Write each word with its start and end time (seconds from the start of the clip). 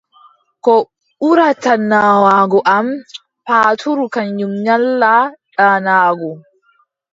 Ko 0.65 0.73
ɓurata 1.19 1.71
naawaago 1.89 2.59
am, 2.75 2.87
paatuuru 3.45 4.05
kanyum 4.13 4.53
nyalla 4.65 5.11
ɗaanaago. 5.57 6.29